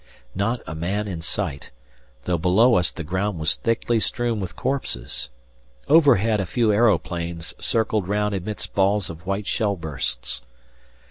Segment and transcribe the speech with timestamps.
[0.33, 1.69] Not a man in sight,
[2.23, 5.29] though below us the ground was thickly strewn with corpses.
[5.87, 10.41] Overhead a few aeroplanes circled round amidst balls of white shell bursts.